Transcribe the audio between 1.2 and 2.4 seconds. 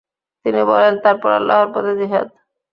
আল্লাহর পথে জিহাদ।